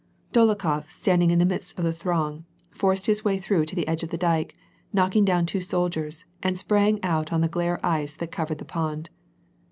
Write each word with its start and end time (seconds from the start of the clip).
Dolokhof, 0.33 0.89
standing 0.89 1.29
in 1.29 1.37
the 1.37 1.45
midst 1.45 1.77
of 1.77 1.85
the 1.85 1.93
throng, 1.93 2.43
forced 2.71 3.05
bis 3.05 3.23
way 3.23 3.37
through 3.37 3.67
to 3.67 3.75
the 3.75 3.87
edge 3.87 4.01
of 4.01 4.09
the 4.09 4.17
dyke, 4.17 4.55
knocking 4.91 5.23
down 5.23 5.45
two 5.45 5.61
sol 5.61 5.91
diers, 5.91 6.25
and 6.41 6.57
sprang 6.57 6.99
out 7.03 7.31
on 7.31 7.41
the 7.41 7.47
glare 7.47 7.79
ice 7.85 8.15
that 8.15 8.31
covered 8.31 8.57
the 8.57 8.65
pond. 8.65 9.11